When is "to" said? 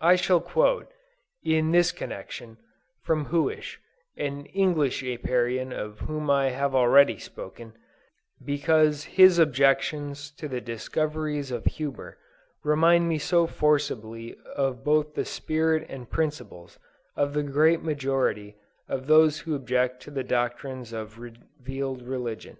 10.38-10.48, 20.04-20.10